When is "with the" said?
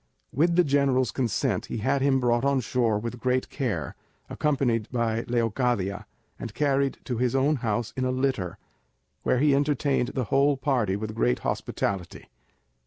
0.33-0.63